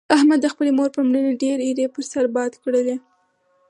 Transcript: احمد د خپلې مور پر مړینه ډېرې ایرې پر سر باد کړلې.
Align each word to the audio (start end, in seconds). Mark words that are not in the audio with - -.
احمد 0.17 0.39
د 0.41 0.45
خپلې 0.53 0.71
مور 0.77 0.89
پر 0.95 1.01
مړینه 1.07 1.33
ډېرې 1.43 1.63
ایرې 1.65 1.85
پر 1.93 2.03
سر 2.11 2.25
باد 2.35 2.51
کړلې. 2.63 2.95